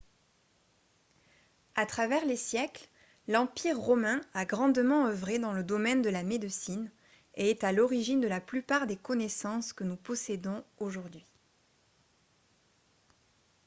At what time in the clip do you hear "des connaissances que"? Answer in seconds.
8.87-9.83